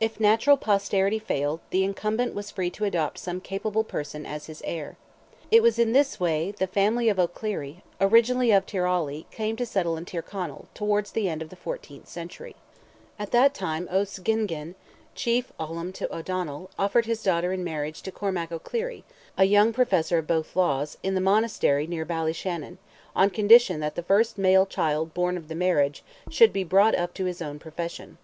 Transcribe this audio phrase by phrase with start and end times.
[0.00, 4.62] If natural posterity failed, the incumbent was free to adopt some capable person as his
[4.64, 4.96] heir.
[5.50, 9.98] It was in this way the family of O'Clery, originally of Tyrawley, came to settle
[9.98, 12.56] in Tyrconnell, towards the end of the fourteenth century.
[13.18, 14.74] At that time O'Sgingin,
[15.14, 19.04] chief Ollam to O'Donnell, offered his daughter in marriage to Cormac O'Clery,
[19.36, 22.78] a young professor of both laws, in the monastery near Ballyshannon,
[23.14, 27.12] on condition that the first male child born of the marriage should be brought up
[27.12, 28.16] to his own profession.